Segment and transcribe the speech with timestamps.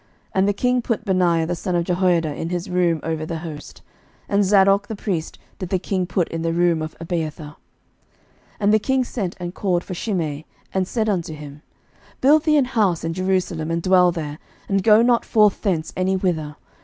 [0.31, 3.37] 11:002:035 And the king put Benaiah the son of Jehoiada in his room over the
[3.37, 3.83] host:
[4.27, 7.49] and Zadok the priest did the king put in the room of Abiathar.
[7.49, 7.55] 11:002:036
[8.61, 11.61] And the king sent and called for Shimei, and said unto him,
[12.19, 16.15] Build thee an house in Jerusalem, and dwell there, and go not forth thence any
[16.15, 16.55] whither.